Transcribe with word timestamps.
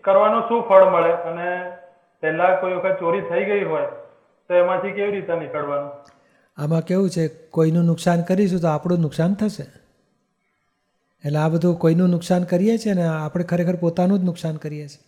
કરવાનો 0.00 0.40
શું 0.40 0.62
ફળ 0.68 0.84
મળે? 0.84 1.12
અને 1.12 1.70
પહેલા 2.22 2.56
કોઈ 2.56 2.72
વખત 2.72 2.96
ચોરી 3.00 3.20
થઈ 3.20 3.44
ગઈ 3.44 3.64
હોય, 3.64 3.86
તો 4.48 4.54
એમાંથી 4.54 4.90
કેવી 4.90 5.10
રીતે 5.10 5.34
નીકળવાનું? 5.34 5.90
આમાં 6.58 6.80
કેવું 6.80 7.10
છે, 7.10 7.28
કોઈનું 7.28 7.84
નુકસાન 7.84 8.22
કરીશું 8.22 8.60
તો 8.60 8.68
આપણું 8.68 9.00
નુકસાન 9.00 9.34
થશે. 9.34 9.66
એટલે 11.24 11.38
આ 11.38 11.48
બધું 11.48 11.78
કોઈનું 11.78 12.08
નુકસાન 12.08 12.44
કરીએ 12.44 12.78
છીએ 12.78 12.94
ને 12.94 13.02
આપણે 13.02 13.44
ખરેખર 13.44 13.76
પોતાનું 13.76 14.18
જ 14.18 14.24
નુકસાન 14.24 14.56
કરીએ 14.56 14.88
છીએ. 14.88 15.04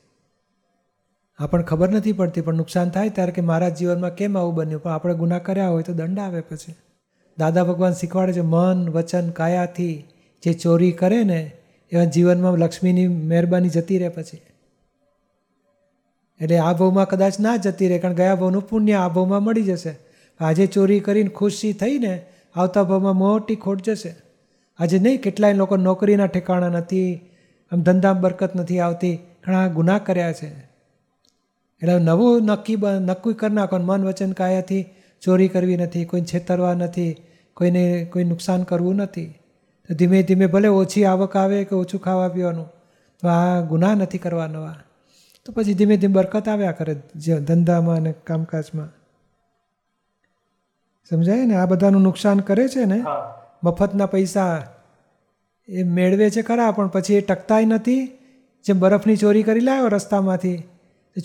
આપણને 1.39 1.65
ખબર 1.65 1.89
નથી 1.89 2.13
પડતી, 2.13 2.41
પણ 2.41 2.55
નુકસાન 2.55 2.91
થાય 2.91 3.09
ત્યારે 3.09 3.33
કે 3.33 3.41
મારા 3.41 3.69
જીવનમાં 3.69 4.11
કેમ 4.11 4.39
આવું 4.39 4.55
બન્યું? 4.55 4.83
પણ 4.83 4.91
આપણે 4.91 5.15
ગુના 5.15 5.39
કર્યા 5.39 5.69
હોય 5.69 5.83
તો 5.83 5.93
દંડ 5.93 6.19
આવે 6.19 6.41
પછી. 6.41 6.75
દાદા 7.39 7.65
ભગવાન 7.65 7.93
શીખવાડે 7.93 8.33
છે, 8.33 8.41
મન, 8.41 8.91
વચન, 8.91 9.31
કાયાથી 9.31 10.05
જે 10.43 10.53
ચોરી 10.53 10.93
કરે 10.93 11.25
ને 11.25 11.53
એવા 11.93 12.05
જીવનમાં 12.05 12.59
લક્ષ્મીની 12.59 13.07
મહેરબાની 13.07 13.69
જતી 13.69 13.99
રહે 13.99 14.09
પછી. 14.09 14.41
એટલે 16.41 16.59
આ 16.59 16.73
ભાવમાં 16.73 17.09
કદાચ 17.09 17.41
ના 17.41 17.57
જતી 17.57 17.89
રહે, 17.89 17.99
કારણ 17.99 18.15
ગયા 18.15 18.35
ભાવનું 18.35 18.69
પુણ્ય 18.69 18.93
આ 18.93 19.09
ભાવમાં 19.09 19.43
મળી 19.43 19.63
જશે. 19.63 19.99
આજે 20.41 20.67
ચોરી 20.67 21.01
કરીને 21.01 21.29
ખુશી 21.29 21.73
થઈને 21.73 22.27
આવતા 22.55 22.83
ભાવમાં 22.83 23.17
મોટી 23.17 23.55
ખોટ 23.55 23.83
જશે. 23.83 24.15
આજે 24.79 24.99
નહીં, 24.99 25.23
કેટલાય 25.23 25.53
લોકો 25.53 25.77
નોકરીના 25.77 26.27
ઠેકાણા 26.27 26.69
નથી, 26.69 27.21
આમ 27.73 27.83
ધંધામાં 27.83 28.23
બરકત 28.23 28.57
નથી 28.57 28.79
આવતી, 28.79 29.19
ઘણા 29.45 29.69
ગુના 29.69 29.99
કર્યા 29.99 30.33
છે. 30.33 30.49
એટલે 31.83 31.99
નવું 31.99 32.43
નક્કી 32.43 32.77
નક્કી 33.01 33.33
કરી 33.33 33.55
નાખો, 33.55 33.79
મન 33.79 34.05
વચન 34.05 34.33
કાયાથી 34.33 34.85
ચોરી 35.21 35.49
કરવી 35.49 35.77
નથી 35.77 36.05
કોઈને 36.05 36.27
છેતરવા 36.27 36.75
નથી, 36.75 37.17
કોઈને 37.55 38.05
કોઈ 38.13 38.25
નુકસાન 38.25 38.63
કરવું 38.63 38.97
નથી. 38.97 39.35
તો 39.89 39.95
ધીમે 39.95 40.23
ધીમે 40.23 40.47
ભલે 40.47 40.69
ઓછી 40.69 41.05
આવક 41.05 41.37
આવે 41.37 41.65
કે 41.65 41.77
ઓછું 41.77 42.01
ખાવા 42.01 42.29
પીવાનું 42.29 42.67
તો 43.23 43.29
આ 43.29 43.61
ગુના 43.61 43.95
નથી 43.95 44.19
કરવાનો 44.19 44.63
આ 44.63 44.75
તો 45.45 45.53
પછી 45.53 45.75
ધીમે 45.75 45.97
ધીમે 45.97 46.15
બરકત 46.15 46.49
આવ્યા 46.49 46.73
કરે 46.73 46.97
જે 47.17 47.41
ધંધામાં 47.41 47.97
અને 47.97 48.13
કામકાજમાં. 48.13 48.89
સમજાય 51.11 51.45
ને? 51.45 51.57
આ 51.57 51.67
બધાનું 51.67 52.03
નુકસાન 52.03 52.39
કરે 52.41 52.69
છે 52.69 52.85
ને? 52.85 53.05
મફતના 53.65 54.07
પૈસા 54.07 54.67
એ 55.69 55.83
મેળવે 55.83 56.31
છે 56.31 56.43
ખરા 56.43 56.71
પણ 56.71 56.89
પછી 56.89 57.15
એ 57.15 57.21
ટકતાય 57.21 57.65
નથી. 57.65 58.07
જેમ 58.65 58.79
બરફની 58.79 59.17
ચોરી 59.17 59.43
કરી 59.43 59.61
લાવ્યો 59.61 59.89
રસ્તામાંથી 59.89 60.63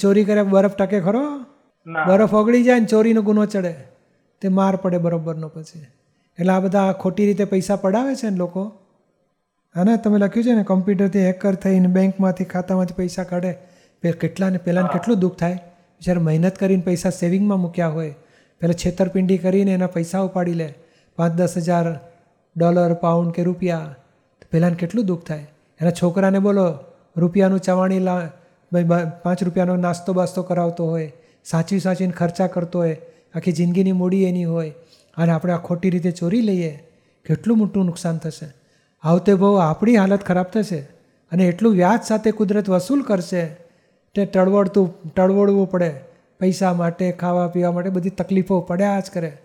ચોરી 0.02 0.26
કર્યા 0.26 0.44
બરફ 0.44 0.76
ટકે 0.76 1.00
ખરો? 1.00 1.45
બરફ 2.08 2.34
ઓગળી 2.34 2.64
જાય 2.64 2.80
ને 2.80 2.86
ચોરીનો 2.86 3.22
ગુનો 3.22 3.45
ચડે 3.45 3.76
તે 4.42 4.48
માર 4.48 4.76
પડે 4.76 4.98
બરોબરનો 4.98 5.48
પછી. 5.48 5.86
એટલે 6.40 6.54
આ 6.54 6.60
બધા 6.60 6.92
ખોટી 6.92 7.26
રીતે 7.26 7.46
પૈસા 7.46 7.76
પડાવે 7.76 8.16
છે 8.16 8.30
ને 8.30 8.38
લોકો? 8.38 8.64
હા 9.76 9.96
તમે 9.96 10.18
લખ્યું 10.18 10.46
છે 10.46 10.54
ને 10.54 10.64
કોમ્પ્યુટરથી 10.64 11.26
હેકર 11.26 11.56
થઈને 11.56 11.88
બેંકમાંથી 11.88 12.44
ખાતામાંથી 12.44 12.94
પૈસા 12.94 13.23
કાઢે. 13.23 13.54
પે 14.04 14.12
કેટલાને 14.12 14.58
પહેલાંને 14.58 14.94
કેટલું 14.94 15.20
દુઃખ 15.20 15.38
થાય? 15.38 15.58
બિચારા 16.02 16.22
મહેનત 16.22 16.56
કરીને 16.58 16.82
પૈસા 16.82 17.10
સેવિંગમાં 17.10 17.60
મૂક્યા 17.60 17.88
હોય 17.88 18.14
પહેલાં 18.62 18.73
છેતરપિંડી 18.73 19.38
કરીને 19.38 19.73
એના 19.73 19.88
પૈસા 19.88 20.22
ઉપાડી 20.22 20.54
લે. 20.54 20.70
પાંચ 21.18 21.34
દસ 21.34 21.58
હજાર 21.58 21.88
ડોલર 22.56 22.94
પાઉન્ડ 22.94 23.34
કે 23.34 23.44
રૂપિયા. 23.44 23.95
પહેલાંને 24.52 24.76
કેટલું 24.76 25.06
દુઃખ 25.06 25.23
થાય? 25.23 25.45
એના 25.80 25.92
છોકરાને 25.92 26.40
બોલો 26.40 26.66
રૂપિયાનું 27.18 27.60
ચવાણી 27.60 28.00
લા 28.00 28.22
ભાઈ 28.72 29.12
પાંચ 29.23 29.44
રૂપિયાનો 29.44 29.76
નાસ્તો 29.76 30.14
બાસ્તો 30.14 30.44
કરાવતો 30.44 30.86
હોય 30.86 31.10
સાચવી 31.45 31.80
સાચવીને 31.80 32.14
ખર્ચા 32.14 32.48
કરતો 32.48 32.80
હોય 32.80 32.98
આખી 33.36 33.52
જિંદગીની 33.52 33.92
મૂડી 33.92 34.23
એની 34.23 34.44
હોય. 34.44 34.72
અને 35.17 35.32
આપણે 35.32 35.54
આ 35.54 35.58
ખોટી 35.58 35.89
રીતે 35.89 36.11
ચોરી 36.11 36.42
લઈએ, 36.42 36.83
કેટલું 37.26 37.58
મોટું 37.58 37.86
નુકસાન 37.86 38.17
થશે? 38.17 38.54
આવતે 39.02 39.33
બહુ 39.33 39.55
આપણી 39.55 39.95
હાલત 39.95 40.22
ખરાબ 40.22 40.45
થશે 40.45 40.80
અને 41.32 41.44
એટલું 41.45 41.73
વ્યાજ 41.73 41.99
સાથે 42.04 42.32
કુદરત 42.32 42.70
વસૂલ 42.70 43.02
કરશે 43.02 43.45
તે 44.16 44.26
ટળવળતું, 44.26 45.14
ટળવળવું 45.16 45.72
પડે. 45.72 45.94
પૈસા 46.39 46.73
માટે, 46.73 47.11
ખાવા 47.11 47.48
પીવા 47.48 47.72
માટે 47.72 47.89
બધી 47.89 48.10
તકલીફો 48.10 48.61
પડ્યા 48.61 48.99
જ 48.99 49.04
કરે. 49.14 49.38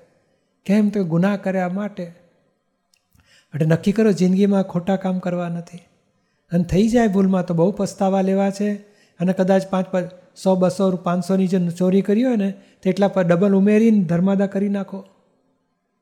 કેમ 0.64 0.88
તો 0.88 1.04
ગુનાહ 1.04 1.36
કર્યા 1.36 1.68
માટે. 1.68 2.02
એટલે 3.54 3.66
નક્કી 3.66 3.92
કરો, 3.92 4.12
જિંદગીમાં 4.12 4.62
ખોટા 4.62 4.96
કામ 4.96 5.18
કરવા 5.18 5.48
નથી. 5.48 5.78
અને 6.52 6.64
થઈ 6.64 6.88
જાય 6.88 7.08
ભૂલમાં 7.08 7.46
તો 7.46 7.54
બહુ 7.54 7.72
પસ્તાવા 7.72 8.20
લેવા 8.20 8.50
છે. 8.50 8.74
અને 9.20 9.32
કદાચ 9.32 9.66
પાંચ 9.66 9.86
સો, 10.42 10.56
બસો, 10.56 10.90
પાંચસોની 10.90 11.46
જે 11.46 11.68
ચોરી 11.68 12.02
કરી 12.02 12.24
હોય 12.24 12.36
ને, 12.36 12.54
તેટલા 12.82 13.08
પર 13.08 13.24
ડબલ 13.24 13.54
ઉમેરીને 13.54 14.04
ધર્માદા 14.04 14.46
કરી 14.46 14.68
નાખો. 14.68 15.04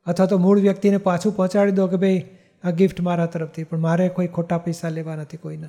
અથવા 0.05 0.25
તો 0.25 0.37
મૂળ 0.37 0.59
વ્યક્તિને 0.59 0.97
પાછું 0.97 1.35
પહોંચાડી 1.35 1.71
દો 1.71 1.87
કે 1.87 1.97
ભાઈ, 1.97 2.25
આ 2.63 2.69
ગિફ્ટ 2.69 3.01
મારા 3.01 3.25
તરફથી, 3.25 3.63
પણ 3.63 3.77
મારે 3.77 4.09
કોઈ 4.09 4.27
ખોટા 4.27 4.57
પૈસા 4.57 4.89
લેવા 4.89 5.15
નથી 5.15 5.37
કોઈના. 5.37 5.67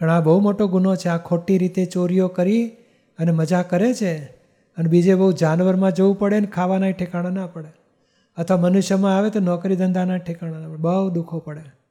પણ 0.00 0.10
આ 0.10 0.20
બહુ 0.20 0.40
મોટો 0.40 0.66
ગુનો 0.66 0.96
છે, 0.96 1.08
આ 1.08 1.18
ખોટી 1.18 1.58
રીતે 1.58 1.84
ચોરીઓ 1.84 2.28
કરી 2.28 2.68
અને 3.18 3.32
મજા 3.32 3.62
કરે 3.62 3.94
છે, 3.94 4.24
અને 4.76 4.88
બીજે 4.88 5.14
બહુ 5.14 5.32
જાનવરમાં 5.32 5.92
જવું 5.92 6.18
પડે 6.18 6.40
ને 6.40 6.46
ખાવાના 6.46 6.90
ઠેકાણા 6.90 7.30
ના 7.30 7.46
પડે. 7.46 7.68
અથવા 8.36 8.56
મનુષ્યમાં 8.56 9.16
આવે 9.16 9.30
તો 9.30 9.40
નોકરી 9.40 9.76
ધંધાના 9.76 10.16
ઠેકાણા 10.16 10.58
ના 10.58 10.68
પડે, 10.68 10.76
બહુ 10.76 11.10
દુઃખો 11.10 11.38
પડે. 11.38 11.81